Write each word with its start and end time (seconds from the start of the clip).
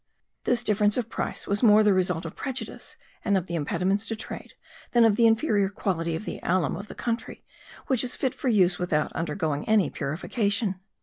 This 0.45 0.63
difference 0.63 0.97
of 0.97 1.11
price 1.11 1.45
was 1.45 1.61
more 1.61 1.83
the 1.83 1.93
result 1.93 2.25
of 2.25 2.35
prejudice 2.35 2.95
and 3.23 3.37
of 3.37 3.45
the 3.45 3.53
impediments 3.53 4.07
to 4.07 4.15
trade, 4.15 4.55
than 4.93 5.05
of 5.05 5.15
the 5.15 5.27
inferior 5.27 5.69
quality 5.69 6.15
of 6.15 6.25
the 6.25 6.39
alum 6.41 6.75
of 6.75 6.87
the 6.87 6.95
country, 6.95 7.43
which 7.85 8.03
is 8.03 8.15
fit 8.15 8.33
for 8.33 8.49
use 8.49 8.79
without 8.79 9.13
undergoing 9.13 9.63
any 9.69 9.91
purification. 9.91 10.79